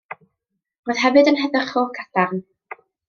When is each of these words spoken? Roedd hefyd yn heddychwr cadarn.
Roedd 0.89 1.01
hefyd 1.01 1.29
yn 1.33 1.37
heddychwr 1.41 1.85
cadarn. 1.99 2.43